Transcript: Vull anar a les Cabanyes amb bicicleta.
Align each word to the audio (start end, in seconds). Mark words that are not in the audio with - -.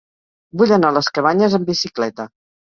Vull 0.61 0.73
anar 0.77 0.91
a 0.95 0.95
les 0.97 1.11
Cabanyes 1.19 1.59
amb 1.61 1.71
bicicleta. 1.71 2.31